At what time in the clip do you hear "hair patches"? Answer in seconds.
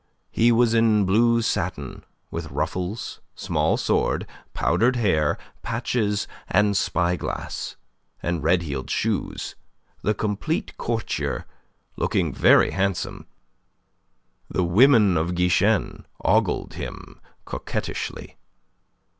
4.95-6.27